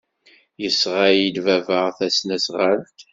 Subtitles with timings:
[0.61, 2.99] Yesɣa-iyi-d baba tasnasɣalt.